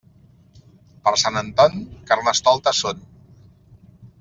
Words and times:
Per 1.07 1.13
Sant 1.23 1.37
Anton, 1.41 1.77
Carnestoltes 2.13 2.83
són. 2.87 3.05